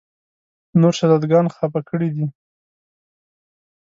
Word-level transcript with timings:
نور 0.81 0.93
شهزاده 0.99 1.27
ګان 1.31 1.45
خپه 1.55 1.79
کړي 1.89 2.09
دي. 2.15 2.25